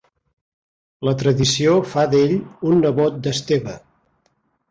[1.07, 2.33] La tradició fa d'ell
[2.71, 3.77] un nebot d'Esteve.